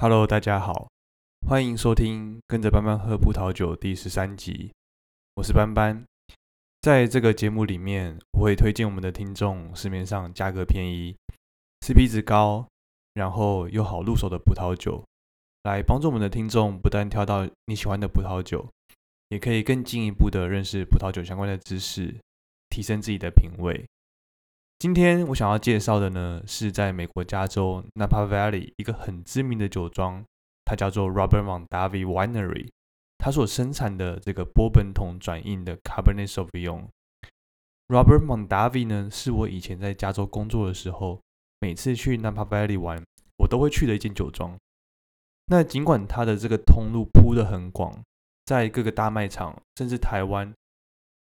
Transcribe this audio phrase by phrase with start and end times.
[0.00, 0.88] Hello，大家好，
[1.48, 4.70] 欢迎收听《跟着班班喝葡萄酒》第十三集。
[5.34, 6.04] 我是班班，
[6.80, 11.16] 在这个节目里面，我会推荐我们的听众市面上价格便宜、
[11.80, 12.68] CP 值高，
[13.14, 15.02] 然后又好入手的葡萄酒，
[15.64, 18.68] 来帮助我们的听众不但挑到你喜欢的葡萄酒，
[19.30, 22.14] 也可以更进一步的认识葡萄酒相关的知识，
[22.70, 23.84] 提升自己的品味。
[24.78, 30.24] 今天我想要介绍的呢，是在美国加州 Napa Valley 一个很知名的酒庄，
[30.64, 32.68] 它叫做 Robert Mondavi Winery，
[33.18, 36.86] 它所生产的这个波本桶转印的 Cabernet Sauvignon。
[37.88, 41.20] Robert Mondavi 呢，是我以前在加州工作的时候，
[41.58, 43.02] 每次去 Napa Valley 玩，
[43.38, 44.56] 我都会去的一间酒庄。
[45.46, 48.00] 那尽管它的这个通路铺的很广，
[48.44, 50.54] 在各个大卖场，甚至台湾，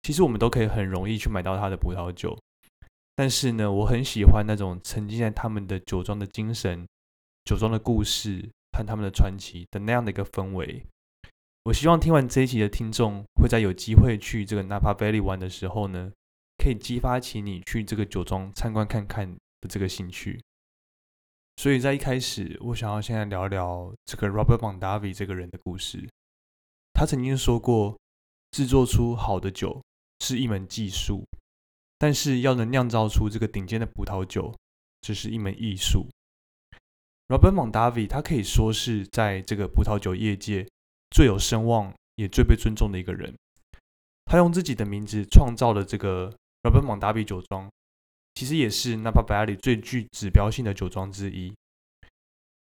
[0.02, 2.38] 其实我们都可以很容易去买到它的葡萄酒。
[3.16, 6.86] 但是呢，我很喜欢那种沉浸在他们的酒庄的精神、
[7.46, 10.86] 酒庄的故事和他们的传奇的那样的一个氛围。
[11.64, 16.12] 我希望听完这一集的听众，会在有机会去这个 Napa Valley 玩的时候呢，
[16.58, 20.43] 可以激发起你去这个酒庄参观看看的这个兴趣。
[21.55, 26.05] 所以在一开始，我想要现在聊聊这个 Robert Mondavi 这个人的故事。
[26.93, 27.98] 他曾经说过，
[28.52, 29.82] 制作出好的酒
[30.20, 31.26] 是一门技术。
[31.98, 34.54] 但是要能酿造出这个顶尖的葡萄酒，
[35.01, 36.07] 这是一门艺术。
[37.27, 40.68] Robert Mondavi 他可以说是在这个葡萄酒业界
[41.10, 43.34] 最有声望也最被尊重的一个人。
[44.26, 46.32] 他用自己的名字创造了这个
[46.63, 47.71] Robert Mondavi 酒庄，
[48.34, 51.54] 其实也是 Napa Valley 最具指标性的酒庄之一。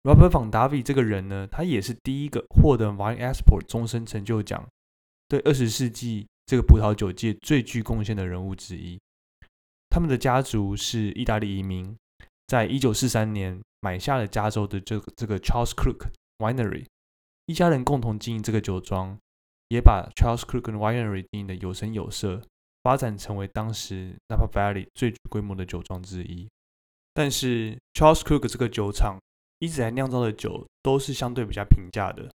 [0.03, 4.67] Robert Mondavi 这个人呢，他也是第一个获得 Wine Export 终身成就奖，
[5.27, 8.99] 对二十世纪这个葡萄酒界最具贡献的人物之一。
[9.93, 11.95] 他们的家族是意大利移民，
[12.47, 16.07] 在一九四三年买下了加州的这个这个 Charles Crook
[16.39, 16.87] Winery，
[17.45, 19.15] 一家人共同经营这个酒庄，
[19.67, 22.41] 也把 Charles Crook Winery 经营的有声有色，
[22.81, 26.49] 发展成为当时 Napa Valley 最具规模的酒庄之一。
[27.13, 29.19] 但是 Charles Crook 这个酒厂
[29.59, 32.31] 一直在酿造的酒都是相对比较平价的，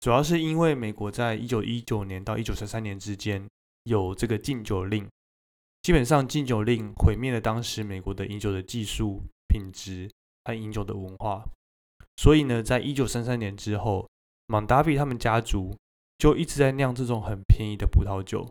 [0.00, 3.46] 主要是因为美国在一九一九年到一九三三年之间
[3.84, 5.08] 有这个禁酒令。
[5.82, 10.08] 基本上禁酒令毁灭了当时美国的饮酒的技术品质
[10.44, 11.44] 和饮酒的文化，
[12.16, 14.08] 所以呢，在一九三三年之后，
[14.46, 15.76] 蒙达比他们家族
[16.18, 18.48] 就一直在酿这种很便宜的葡萄酒。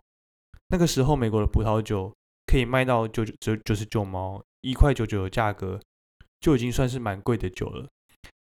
[0.68, 2.14] 那个时候，美国的葡萄酒
[2.46, 5.80] 可以卖到九九九十九毛一块九九的价格，
[6.40, 7.88] 就已经算是蛮贵的酒了。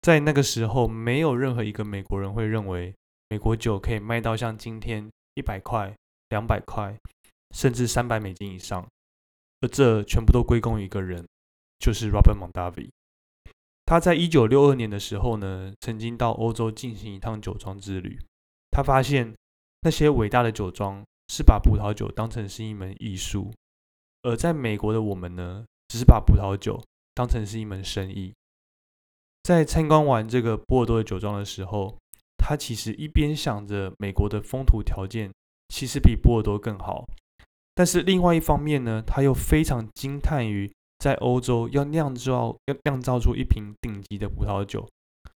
[0.03, 2.93] 在那个时候，没有任何一个美国人会认为
[3.29, 5.95] 美国酒可以卖到像今天一百块、
[6.29, 6.95] 两百块。
[7.55, 8.87] 甚至三百美金以上，
[9.61, 11.27] 而这全部都归功于一个人，
[11.79, 12.89] 就是 Robert Mondavi。
[13.85, 18.19] 他在一九六二年的时候呢，曾经到欧洲进行一趟酒庄之旅。
[18.69, 19.33] 他发现
[19.81, 23.53] 那些伟大的酒庄是把葡萄酒当成是一门艺术，
[24.23, 26.83] 而在美国的我们呢，只是把葡萄酒
[27.15, 28.33] 当成是一门生意。
[29.43, 31.97] 在参观完这个波尔多的酒庄的时候，
[32.37, 35.31] 他其实一边想着美国的风土条件
[35.69, 37.07] 其实比波尔多更好。
[37.77, 44.89] 但是另外一方面呢，他又非常惊叹于在欧洲要酿造要酿造出一瓶顶级的葡萄酒，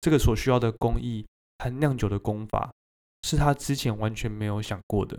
[0.01, 1.27] 这个所需要的工艺
[1.59, 2.71] 和酿酒的功法
[3.25, 5.19] 是他之前完全没有想过的。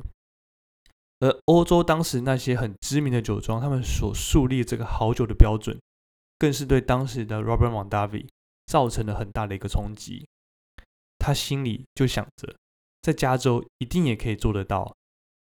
[1.20, 5.78] 而欧洲当时那些很知名的酒庄，他们所树立这个好酒的标准，
[6.38, 8.30] 更是对当时的 Robert Mondavi
[8.68, 10.26] 造成了很大的一个冲击。
[11.18, 12.56] 他心里就想着，
[13.02, 14.96] 在加州一定也可以做得到。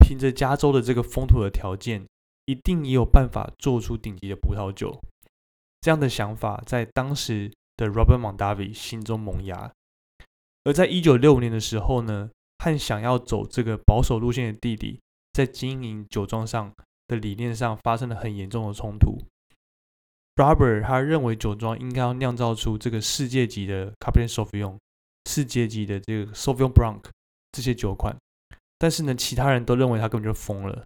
[0.02, 2.04] 凭着加州的这个风土的条件，
[2.46, 5.00] 一定也有办法做出顶级的葡萄酒。
[5.80, 9.72] 这样的想法在当时的 Robert Mondavi 心中萌芽。
[10.64, 15.00] 而在一九六五年的时候呢，和想要走这个保守路线的弟弟，
[15.32, 16.72] 在经营酒庄上
[17.08, 19.18] 的理念上发生了很严重的冲突。
[20.36, 24.78] Robert 他认为酒庄应该要酿造出这个世界级的 Cabernet Sauvignon，
[25.28, 27.02] 世界级的这个 Sauvignon Blanc
[27.50, 28.16] 这些酒款。
[28.82, 30.84] 但是呢，其他人都认为他根本就疯了，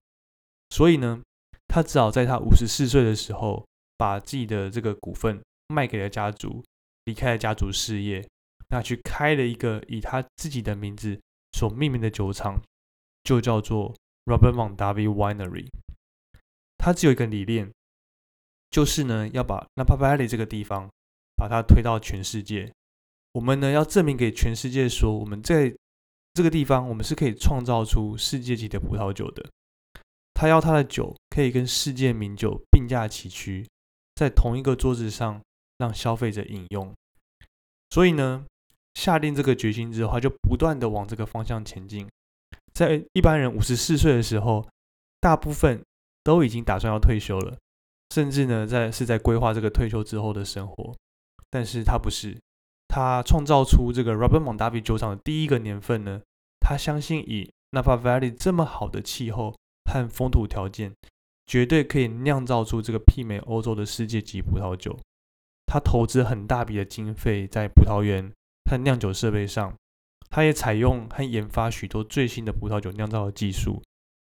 [0.69, 1.23] 所以呢，
[1.67, 3.67] 他只好在他五十四岁的时候，
[3.97, 6.63] 把自己的这个股份卖给了家族，
[7.07, 8.29] 离开了家族事业，
[8.69, 11.19] 那去开了一个以他自己的名字
[11.53, 12.61] 所命名的酒厂，
[13.25, 13.95] 就叫做
[14.27, 15.67] Robert Mondavi Winery。
[16.77, 17.73] 他只有一个理念，
[18.69, 20.91] 就是呢，要把 Napa Valley 这个地方，
[21.35, 22.71] 把它推到全世界。
[23.33, 25.75] 我们呢，要证明给全世界说，我们在
[26.37, 29.43] 这个地方，我们是可以创造出世界级的葡萄酒的。
[30.35, 33.67] 他要他的酒可以跟世界名酒并驾齐驱，
[34.17, 35.41] 在同一个桌子上
[35.79, 36.93] 让消费者饮用。
[37.89, 38.45] 所以呢，
[38.93, 42.07] 下定这个决心之后，他就不断的往这个方向前进。
[42.75, 44.69] 在一般人五十四岁的时候，
[45.19, 45.83] 大部分
[46.23, 47.57] 都已经打算要退休了，
[48.15, 50.95] 甚至呢，在是在规划这个退休之后的生活。
[51.49, 52.39] 但是他不是，
[52.97, 56.23] 他创造出这个 Robert Mondavi 酒厂的第一个年份呢，
[56.61, 59.55] 他相信以 Napa Valley 这么好的气候
[59.85, 60.95] 和风土条件，
[61.45, 64.99] 绝对可以酿造出这个媲美欧洲的世界级葡萄酒。
[65.67, 68.33] 他投资很大笔的经费在葡萄园
[68.71, 69.75] 和酿酒设备上，
[70.31, 73.83] 他也采用和研发许多最新的葡萄酒酿造的技术，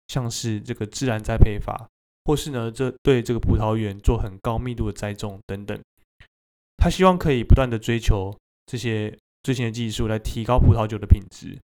[0.08, 1.88] 像是这个自然栽培法，
[2.24, 5.80] 或是呢这对这个葡萄园做很高密度的栽种等等。
[6.76, 8.36] 他希望可以不断的追求
[8.66, 11.58] 这些最新的技术来提高葡萄酒的品质。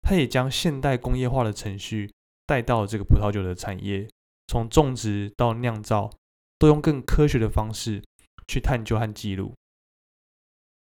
[0.00, 2.10] 他也将现代工业化的程序
[2.46, 4.08] 带到了这个葡萄酒的产业，
[4.46, 6.10] 从种植到酿造，
[6.58, 8.02] 都用更科学的方式。
[8.50, 9.52] 去探究和记录。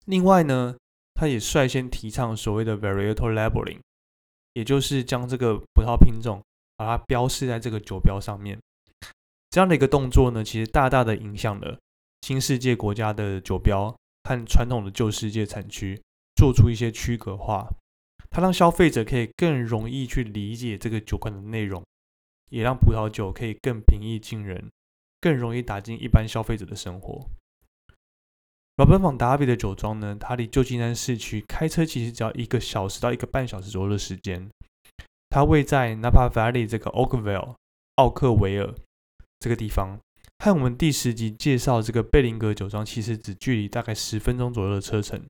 [0.04, 0.76] 另外呢，
[1.14, 3.80] 他也率先提倡所谓的 varietal labeling，
[4.52, 6.44] 也就是将这个葡萄品种
[6.76, 8.60] 把它标示在这个酒标上面。
[9.50, 11.80] 这样的一个动作呢，其实大大的影响了
[12.24, 16.02] 新世界国家的酒标和传统的旧世界产区
[16.36, 17.70] 做出一些区隔化。
[18.30, 21.84] 它让消费者可以更容易去理解这个酒款的内容，
[22.50, 24.72] 也让葡萄酒可以更平易近人，
[25.22, 27.30] 更容易打进一般消费者的生活。
[28.78, 34.50] 老本坊达比的酒庄呢，它离旧金山市区开车其实只要一个小时到一个半小时左右的时间。
[35.30, 37.56] 它位在 Napa Valley 这个 Oakville
[37.98, 38.74] 奥克维尔
[39.40, 40.00] 这个地方，
[40.44, 45.26] 和我们第十集介绍这个贝林格酒庄其实只距离大概十分钟左右的车程。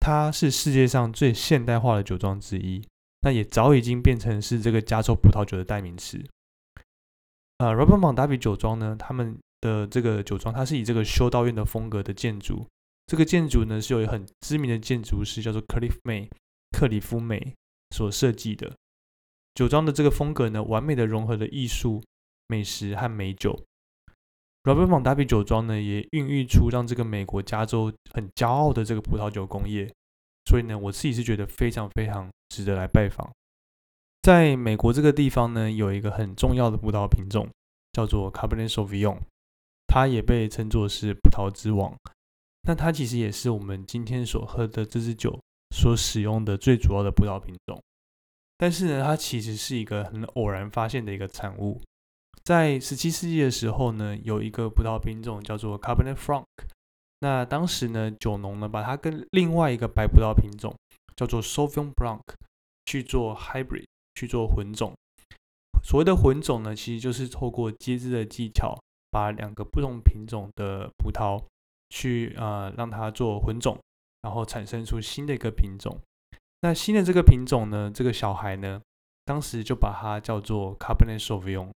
[0.00, 2.82] 它是世界上最现代化的酒庄之一，
[3.20, 6.24] 那也早已经变成是这个加州葡萄酒的代名词。
[7.58, 9.38] 呃，罗本坊达比酒庄呢，他们。
[9.62, 12.66] 的这个酒庄，它是以这个修道院的风格的建筑。
[13.06, 16.28] 这个建筑呢，是有很知名的建筑师叫做克利夫梅
[16.76, 17.54] 克里夫美
[17.90, 18.74] 所设计的。
[19.54, 22.02] 酒庄的这个风格呢，完美的融合了艺术、
[22.48, 23.56] 美食和美酒。
[24.64, 29.92] Robert m o n d a v i 酒庄呢，也孕育出让这个美国加州很骄傲的这个葡萄酒工业。
[30.44, 33.28] 所以呢，我自己是觉得非常非常值得来拜访。
[34.22, 37.48] 在美国这个地方呢，有一个很重要的葡萄品种，
[37.92, 39.18] 叫做 Cabernet Sauvignon。
[39.88, 41.94] 它也被称作是葡萄之王，
[42.62, 45.38] 那它其实也是我们今天所喝的这支酒
[45.76, 47.82] 所使用的最主要的葡萄品种。
[48.56, 51.80] 但是呢，它其实是一个很偶然发现的一个产物。
[52.44, 56.44] 在十七世纪的时候呢，有一个葡萄品种叫做 Cabernet Franc。
[57.20, 60.74] 那当时呢，酒农呢把它跟另外一个白葡萄品种
[61.16, 62.20] 叫做 Sauvignon Blanc
[62.86, 63.84] 去做 hybrid
[64.14, 64.92] 去做混种。
[65.84, 68.78] 所谓的混种呢，其实就是透过接枝的技巧。
[69.12, 71.38] 把两个不同品种的葡萄
[71.90, 73.78] 去呃让它做混种，
[74.22, 75.94] 然后产生出新的一个品种。
[76.62, 78.80] 那新的这个品种呢，这个小孩呢，
[79.26, 81.70] 当时就把它叫做 Cabernet Sauvignon，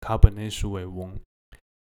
[0.00, 1.14] 卡本内苏维翁。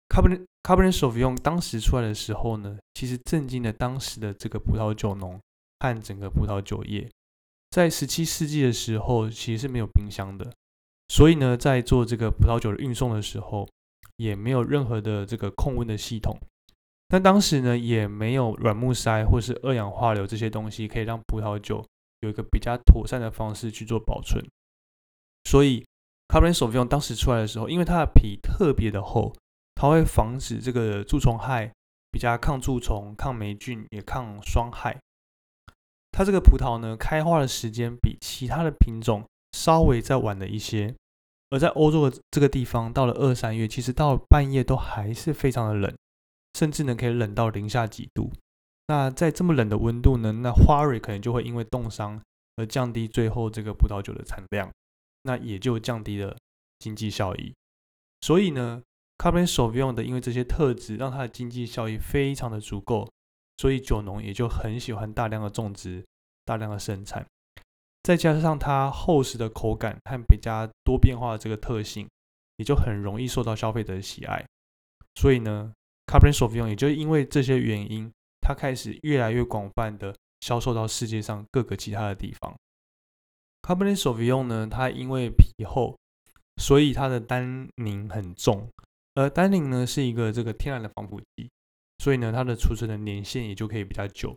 [0.08, 5.40] Cabernet Cabernet Sauvignon 当时出来的时候呢，其实震惊了当时的这个葡萄酒农
[5.80, 7.08] 和整个葡萄酒业。
[7.70, 10.52] 在十七世纪的时候，其实是没有冰箱的，
[11.08, 13.68] 所以呢，在做这个葡萄酒的运送的时候。
[14.20, 16.36] 也没有任何的这个控温的系统，
[17.10, 21.86] 那当时呢也没有软木塞或是二氧化硫这些东西可以让葡萄酒
[22.18, 24.44] 有一个比较妥善的方式去做保存，
[25.44, 25.86] 所以
[26.28, 29.34] capperino 手作坊当时出来的时候，因为它的皮特别的厚，
[29.74, 31.72] 它会防止这个蛀虫害，
[32.10, 34.98] 比较抗蛀虫、抗霉菌，也抗霜害。
[36.12, 40.94] 它这个葡萄呢开花的时间比其他的品种稍微再晚了一些。
[41.50, 45.96] 而在欧洲的这个地方，到了二三月，其实到半夜都还是非常的冷，
[46.52, 48.30] 甚至呢可以冷到零下几度。
[48.88, 52.20] 那在这么冷的温度呢，那花蕊可能就会因为冻伤
[52.56, 54.70] 而降低最后这个葡萄酒的产量，
[55.28, 56.34] 那也就降低了
[56.78, 57.54] 经济效益。
[58.22, 58.82] 所以呢
[59.18, 63.06] ，Cabernet Sauvignon 的因为这些特质，让它的经济效益非常的足够，
[63.58, 66.02] 所以酒农也就很喜欢大量的种植、
[66.46, 67.26] 大量的生产。
[68.02, 72.08] 再加上它厚实的口感和比较多变化的这个特性，
[72.56, 74.42] 也就很容易受到消费者的喜爱。
[75.16, 75.70] 所以呢
[76.06, 82.56] ，Cabernet Sauvignon 也就因为这些原因，它开始越来越广泛的销售到世界上各个其他的地方。
[83.68, 85.94] Cabernet Sauvignon 呢，它因为皮厚，
[86.56, 88.66] 所以它的单宁很重，
[89.14, 91.50] 而单宁呢是一个这个天然的防腐剂，
[91.98, 94.34] 所以呢它的储存的年限也就可以比较久。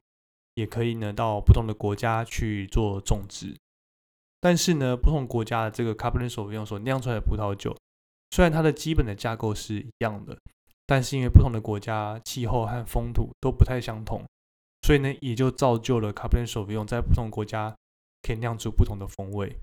[0.55, 3.55] 也可以呢，到不同的国家去做种植。
[4.41, 7.73] 但是呢，不同国家的这个 Cabernet Sauvignon 所酿出来的葡萄酒，
[8.31, 10.37] 虽然它的基本的架构是一样的，
[10.85, 14.25] 但是因为不同的国家气候和风土都不太相同，
[14.81, 17.73] 所以呢，也就造就了 Cabernet Sauvignon 在不同国家
[18.21, 19.55] 可以酿出不同的风味。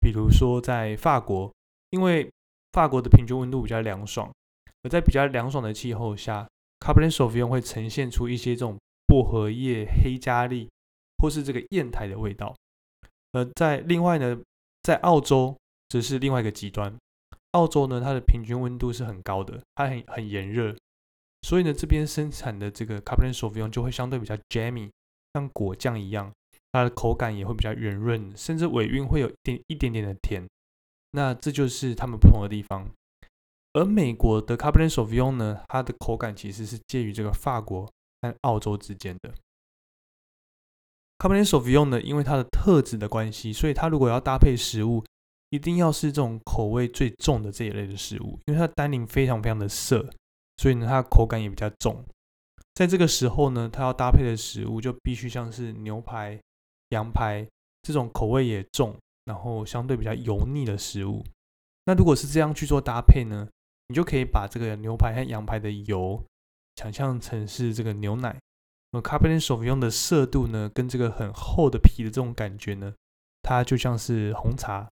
[0.00, 1.52] 比如说在法国，
[1.90, 2.30] 因为
[2.72, 4.32] 法国的平均温度比较凉爽，
[4.82, 6.48] 而在比较凉爽的气候下
[6.80, 10.68] ，Cabernet Sauvignon 会呈现出一些这种薄荷叶、黑加利
[11.18, 12.54] 或是这个砚台的味道。
[13.32, 14.38] 而在另外呢，
[14.82, 15.56] 在澳洲
[15.88, 16.94] 则是另外一个极端。
[17.52, 20.76] 澳洲呢，它的平均温度是很高的，它很很炎热，
[21.42, 24.90] 所以呢，这边生产的这个 Cabernet Sauvignon 就会相对比较 jammy，
[25.32, 26.30] 像果酱一样，
[26.76, 30.46] 它的口感也会比较圆润，甚至尾韵会有一点一点点的甜。
[31.12, 32.86] 那这就是它们不同的地方。
[33.72, 37.90] 而美国的 Cabernet Sauvignon 呢，它的口感其实是介于这个法国
[38.22, 39.32] 和澳洲之间的。
[41.18, 45.04] Cabernet Sauvignon 呢，因为它的特质的关系，所以它如果要搭配食物。
[45.50, 50.04] 一定要是这种口味最重的这一类的食物，因为它单宁非常非常的涩，
[50.56, 52.04] 所以呢，它的口感也比较重。
[52.74, 56.38] 在这个时候呢，它要搭配的食物就必须像是牛排、
[56.90, 57.46] 羊排
[57.82, 61.24] 这种口味也重，然后相对比较油腻的食物。
[61.84, 63.48] 那如果是这样去做搭配呢，
[63.88, 66.22] 你就可以把这个牛排和羊排的油
[66.76, 68.38] 想象成是这个牛奶，
[68.92, 72.94] 而 Cabernet s a u v i g n 的涩度呢，跟这个很厚的皮的这种感觉呢，
[73.42, 74.90] 它就像是红茶。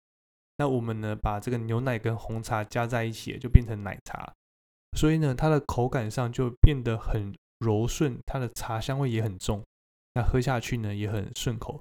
[0.59, 4.33] 那我们呢，把这个牛奶跟红茶加在一起，就变成奶茶，
[4.97, 9.63] 所以呢，它的口感上就变得很柔顺，它的茶香味也很重，
[10.17, 11.79] 那喝下去呢也很顺口。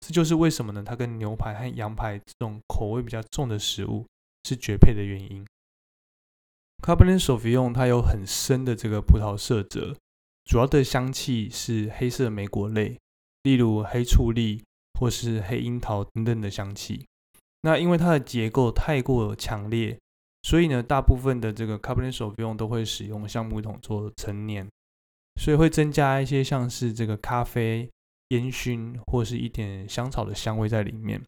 [0.00, 4.06] 这就是为什么呢，它跟牛排和羊排这种口味比较重的食物
[4.44, 5.46] 是绝配的原因。
[6.82, 9.94] Cabernet Sauvignon 它有很深的这个葡萄色泽，
[10.44, 12.98] 主要的香气是黑色莓果类，
[13.42, 14.62] 例如黑醋栗
[14.98, 17.06] 或是黑樱桃等等的香气。
[17.60, 19.98] 那因为它的结构太过强烈，
[20.42, 24.66] 所以呢，大部分的这个 Cabernet Sauvignon 都会使用橡木桶做陈年，
[25.40, 27.88] 所以会增加一些像是这个咖啡
[28.28, 31.20] 烟熏或是一点香草的香味在里面。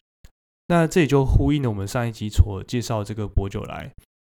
[0.67, 3.93] 那这也就呼应了我们上一集所介绍这个薄酒来，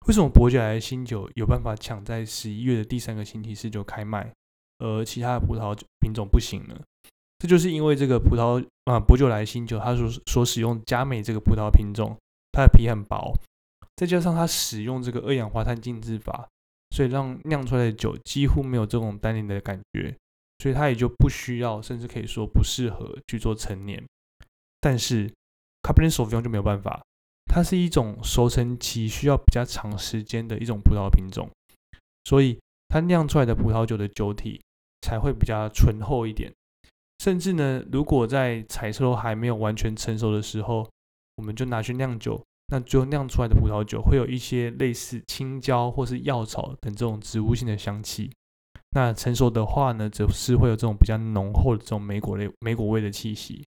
[0.07, 4.31] 为什么薄酒来的新酒有办法抢在十一月的第三个星期四就开卖，
[4.79, 6.79] 而其他的葡萄品种不行呢？
[7.39, 12.15] 这就是因为这个葡萄啊，薄酒来新酒，它所所使用佳美这个葡萄品种，
[12.51, 13.33] 它的皮很薄，
[13.95, 16.47] 再加上它使用这个二氧化碳浸渍法，
[16.91, 20.15] 所以让酿出来的酒几乎没有这种单宁的感觉，
[20.59, 24.03] 所以它也就不需要，甚至可以说不适合去做陈年。
[24.79, 25.31] 但是
[25.81, 27.01] Cabernet Sauvignon 就没有办法，
[27.45, 31.49] 它是一种熟成期需要比较长时间的一种葡萄品种，
[32.25, 34.61] 所以它酿出来的葡萄酒的酒体
[35.01, 36.51] 才会比较醇厚一点。
[37.19, 40.89] 甚至呢，如果在采收还没有完全成熟的时候，
[41.35, 48.31] 我们就拿去酿酒，那就酿出来的葡萄酒会有一些类似青椒或是药草等这种植物性的香气。
[48.91, 53.63] 那成熟的话呢，则是会有这种比较浓厚的这种莓果类、莓果味的气息。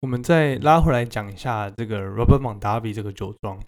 [0.00, 3.58] 我们再拉回来讲一下这个 Robert Mondavi 这个酒庄，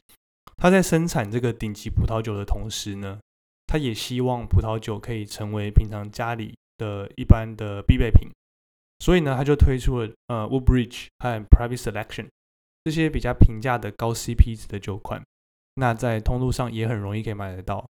[0.56, 3.18] 他在生产这个顶级葡萄酒的同时呢，
[3.66, 8.28] 他也希望葡萄酒可以成为平常家里的一般的必备品。
[9.00, 12.28] 所以呢，他就推出了呃 Woodbridge 和 Private Selection
[12.84, 15.22] 这些比较平价的高 CP 值的酒款，
[15.74, 17.86] 那在通路上也很容易可以买得到。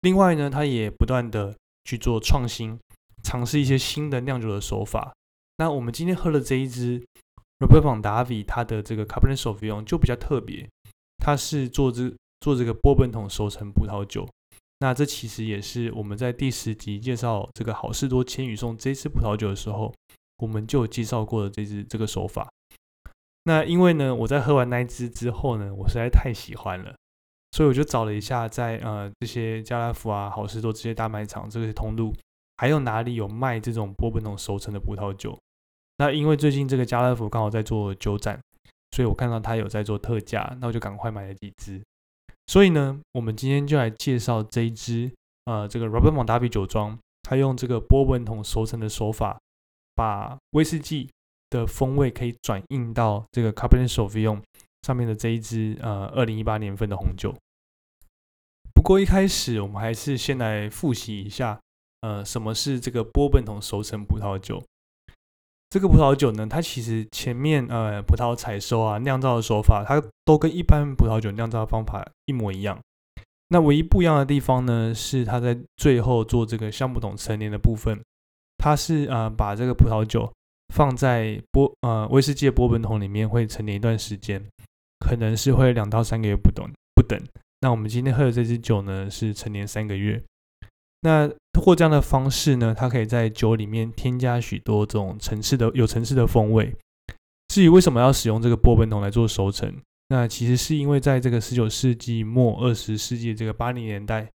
[0.00, 2.78] 另外呢，他也不断的去做创新，
[3.22, 5.12] 尝试一些新的酿酒的手法。
[5.58, 7.04] 那我们今天喝的这一支
[7.60, 10.68] Robert Von Davi，它的这个 Cabernet Sauvignon 就比较特别，
[11.18, 14.28] 它是做这做这个波本桶熟成葡萄酒。
[14.80, 19.94] 那这其实也是我们在第十集介绍这个好事多千羽送这支葡萄酒的时候。
[20.38, 22.50] 我们就介绍过的这支这个手法。
[23.44, 26.94] 那因为呢，我在喝完那一支之后呢，我实在太喜欢了，
[27.50, 32.12] 所以我就找了一下，在呃这些家乐福啊、好事多这些大卖场这些通路，
[32.56, 35.38] 还有哪里有卖这种波本桶熟成的葡萄酒。
[35.98, 38.40] 那因为最近这个家乐福刚好在做酒展，
[38.92, 41.82] 所以我看到他有在做特价，那我就赶快买了几支。
[42.46, 45.10] 所以呢，我们今天就来介绍这一支
[45.46, 49.38] 呃这个 Robert Mondavi 酒庄，他用这个波本桶熟成的手法。
[49.94, 51.10] 把威士忌
[51.52, 54.40] 的风味可以转印到这个 Cabernet Sauvignon
[54.82, 57.34] 上面的这一支呃二零一八年份的红酒。
[58.74, 61.60] 不过一开始我们还是先来复习一下，
[62.00, 64.64] 呃，什么是这个波本桶熟成葡萄酒？
[65.70, 72.78] 这个葡萄酒呢，它其实前面呃葡萄采收啊酿造的手法，它都跟一般葡萄酒酿造的方法一模一样。
[73.48, 78.02] 那唯一不一样的地方呢，是它在最后做这个橡木桶陈年的部分。
[78.58, 80.32] 它是呃把这个葡萄酒
[80.72, 84.42] 放在波呃威士忌的波本桶里面，会陈年一段时间，
[84.98, 87.20] 可能是会两到三个月不等不等。
[87.60, 90.20] 那我们今天喝的这支酒呢是陈年三个月。
[91.02, 96.74] 那通过这样的方式呢，它可以在酒里面添加许多这种层次的有层次的风味。
[97.48, 99.76] 至于为什么要使用这个波本桶来做熟成，
[100.08, 104.28] 那其实是因为在这个十九世纪末二十世纪这个八零年代，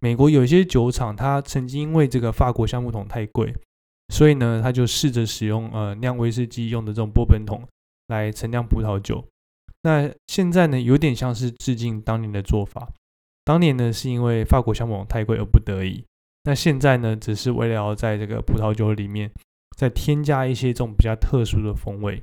[0.00, 3.54] 美国有一些酒厂，它曾经因为这个法国橡木桶太贵，
[4.14, 7.66] 所以呢，他就试着使用呃酿威士忌用的这种波本桶
[8.06, 9.26] 来陈酿葡萄酒。
[9.82, 12.88] 那现在呢，有点像是致敬当年的做法。
[13.44, 16.04] 当年呢，是因为法国橡木桶太贵而不得已。
[16.44, 19.28] 那现在呢，只是为了要在这个葡萄酒里面
[19.76, 22.22] 再添加一些这种比较特殊的风味。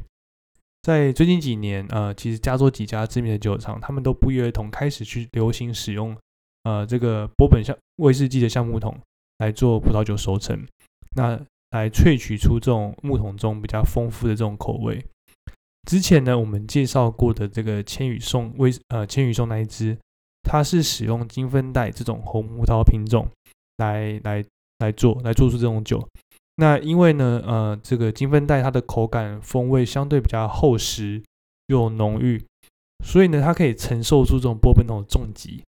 [0.84, 6.18] 在最近几年，呃，其实加州几家知名的酒厂，他们都不约而同开始去流行使用，
[6.64, 8.98] 呃，这个波本橡威士忌的橡木桶
[9.40, 10.66] 来做葡萄酒熟成，
[11.16, 11.38] 那
[11.72, 15.04] 来萃取出这种木桶中比较丰富的这种口味。
[15.90, 19.98] 之前呢，我们介绍过的这个千羽颂威，呃，千羽颂那一支，
[20.44, 23.28] 它是使用金分带这种红葡萄品种。
[23.78, 24.46] 来来
[24.78, 26.08] 来做，来做出这种酒。
[26.58, 31.24] 那因为呢，呃，这个金分带它的口感风味相对比较厚实
[31.66, 32.46] 又浓郁，
[33.04, 35.64] 所以呢，它可以承受住这种波本桶的重击。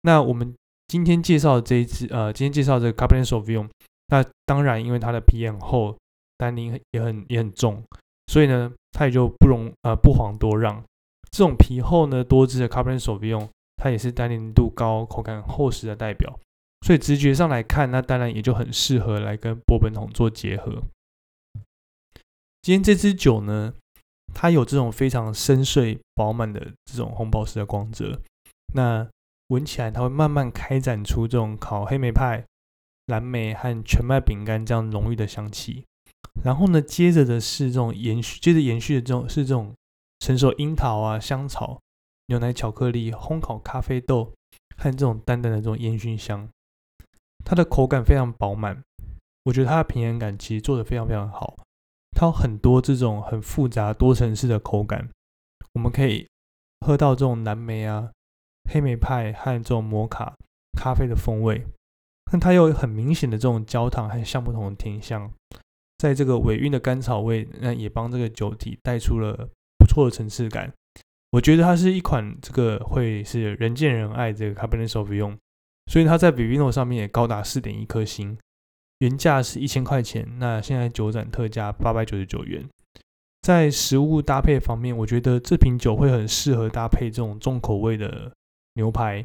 [0.00, 0.54] 那我们
[0.86, 3.68] 今天介绍的这一支，呃，今天介绍这个 Cabernet Sauvignon，
[4.08, 5.96] 那当然因为它的皮很厚，
[6.36, 7.82] 单宁也很也很重，
[8.26, 10.82] 所以呢，它也就不容呃不遑多让。
[11.30, 16.38] 这种皮厚呢多汁的 Cabernet Sauvignon，它也是单宁度高、口感厚实的代表。
[16.86, 20.82] 所以直觉上来看，那当然也就很适合来跟波本桶做结合。
[22.62, 23.74] 今天这支酒呢，
[24.32, 28.20] 它有这种非常深邃饱满的这种红宝石的光泽，
[28.74, 29.08] 那
[29.48, 32.44] 闻起来它会慢慢开展出这种烤黑莓派、
[33.08, 35.84] 蓝莓和全麦饼干这样浓郁的香气。
[36.44, 39.74] 然后呢，接着的是这种延续，接着延续的这种是这种
[40.20, 41.80] 成熟樱桃啊、香草、
[42.26, 44.32] 牛奶、巧克力、烘烤咖啡豆
[44.76, 46.48] 和这种淡淡的这种烟熏香。
[47.44, 48.82] 它的口感非常饱满，
[49.44, 51.56] 我觉得它的平衡感其实做的非常非常好。
[52.12, 55.08] 它有很多这种很复杂多层次的口感，
[55.72, 56.28] 我们可以
[56.86, 58.10] 喝到这种蓝莓啊、
[58.70, 60.34] 黑莓派和这种摩卡
[60.78, 61.66] 咖啡的风味。
[62.30, 65.30] 但它有很明显的这种焦糖和橡木桶的甜香，
[65.98, 70.72] 在这个尾韵的甘草味，那也帮这个酒体带出了不错的层次感。
[71.30, 75.36] 我觉得它是一款这个会是人见人爱这个 Cabernet Sauvignon。
[75.90, 78.36] 所以它在 Vivino 上面也高达四点一颗星，
[78.98, 82.68] 原价是一千块钱，那现在九展特价八百九十九元。
[83.40, 88.30] 在食物搭配方面，我觉得这瓶酒会很适合搭配这种重口味的
[88.74, 89.24] 牛排、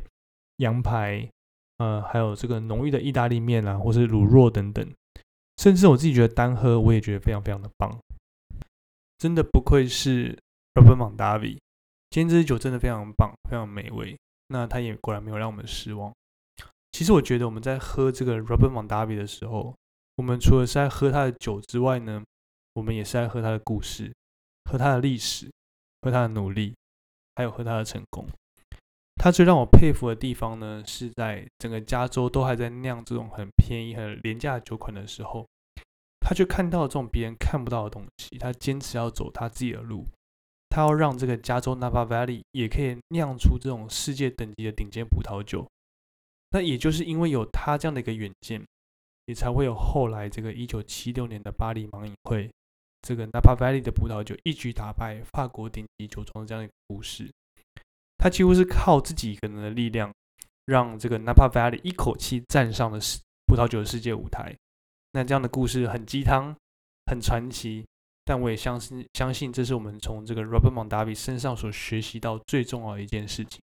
[0.58, 1.30] 羊排，
[1.77, 4.88] 呃，还有这个浓郁的意大利面啊，或是卤肉等等。
[5.57, 7.99] 甚至我自己觉得单喝，我也觉得非常非常的棒。
[9.17, 10.38] 真的不愧是
[10.73, 11.57] Robert Mondavi，
[12.09, 14.17] 今天这支酒真的非常棒，非常美味。
[14.47, 16.13] 那它也果然没有让我们失望。
[16.91, 19.75] 其实我觉得我们在喝这个 Robert Mondavi 的时候，
[20.15, 22.23] 我们除了是在喝他的酒之外呢，
[22.73, 24.13] 我们也是在喝他的故事，
[24.65, 25.49] 喝他的历史，
[26.01, 26.75] 喝他的努力，
[27.36, 28.27] 还有喝他的成功。
[29.15, 35.47] 他最让我佩服的地方呢，是在整个加州都还在酿这种很便宜、很廉价的酒款的时候，
[36.19, 40.06] 他却看到这种别人看不到的东西，他坚持要走他自己的路，
[40.67, 45.65] 他要让这个加州 Napa Valley 也可以酿出这种世界等级的顶尖葡萄酒。
[46.49, 48.62] 那也就是因为有他这样的一个远见，
[49.28, 52.52] 也才会有后来这个一九七六年的巴黎盲饮会，
[53.02, 57.32] 这个 Napa Valley 的葡萄酒一举打败法国顶级酒庄的这样一个故事。
[58.23, 60.09] 他几乎是靠自己一个人的力量，
[60.63, 64.55] 让这个 Napa Valley 一口气站上了世葡萄酒的世界舞台。
[65.12, 66.55] 那这样的故事很鸡汤，
[67.07, 67.86] 很传奇，
[68.23, 73.59] 但我也相信，相信这是我们从这个 Robert Mondavi 身上所学习到最重要的一件事情：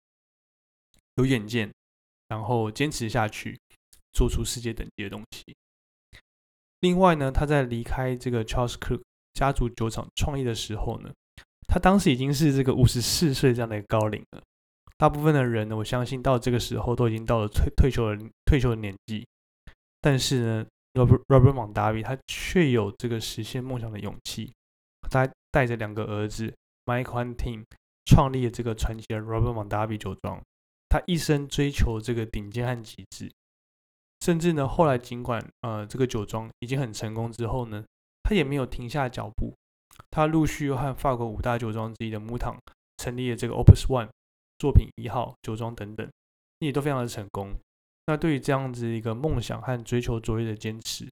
[1.16, 1.72] 有远见。
[2.28, 3.58] 然后坚持下去，
[4.12, 5.56] 做出世界等级的东西。
[6.82, 9.02] 另外呢，他在离开这个 Charles Cook
[9.34, 11.14] 家族酒厂创业的时候呢，
[11.70, 14.42] 他当时已经是这个五十四岁这样的一个高龄了。
[14.98, 19.26] 大部分的人呢，我相信到这个时候都已经到了退退休的退休的年纪。
[20.02, 24.52] 但是呢，Robert Robert Mondavi 他却有这个实现梦想的勇气。
[25.10, 26.54] 他带着两个儿子
[26.86, 27.64] Mike 和 Tim
[28.06, 30.42] 创立了这个传奇的 Robert Mondavi 酒庄。
[30.90, 33.32] 他一生追求这个顶尖和极致，
[34.22, 37.86] 甚至呢，后来尽管呃这个酒庄已经很成功之后呢，
[38.24, 39.54] 他也没有停下脚步。
[40.12, 42.58] 他陆续又和法国五大酒庄之一的木糖
[42.98, 44.10] 成立了这个 Opus One
[44.58, 46.10] 作品一号酒庄等等，
[46.60, 47.54] 也都非常的成功。
[48.08, 51.08] 那对于这样子一个梦想和追求卓越的坚持，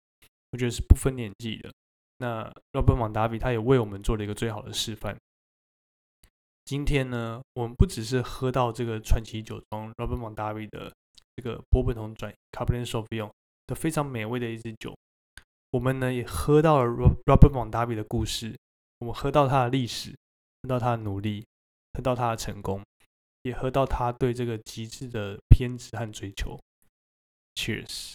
[0.52, 1.72] 我觉得是不分年纪的。
[2.18, 5.16] 那 Robert Mondavi 他也为我们做了一个最好的示范。
[6.66, 10.92] 今天呢，我们不只是喝到这个传奇酒庄 Robert Mondavi 的
[11.36, 13.32] 这个波本桶转 Cabernet Sauvignon，
[13.68, 14.94] 的非常美味的一支酒。
[15.72, 18.58] 我们呢也喝到了 Robert Mondavi 的故事，
[19.00, 20.16] 我们喝到他的历史，
[20.64, 21.46] 喝到他的努力，
[21.94, 22.84] 喝到他的成功，
[23.44, 26.60] 也喝到他对这个极致的偏执和追求。
[27.56, 28.14] Cheers。